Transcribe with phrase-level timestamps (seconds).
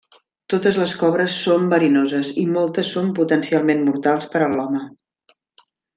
[0.51, 4.83] Totes les cobres són verinoses, i moltes són potencialment mortals per a l'home.